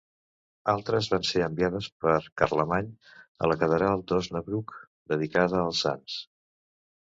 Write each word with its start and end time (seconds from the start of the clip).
Altres 0.71 1.09
van 1.11 1.27
ser 1.31 1.43
enviades 1.47 1.89
per 2.07 2.15
Carlemany 2.43 2.89
a 3.45 3.53
la 3.53 3.59
catedral 3.61 4.03
d'Osnabrück, 4.09 4.77
dedicada 5.15 5.65
als 5.69 5.87
sants. 5.89 6.21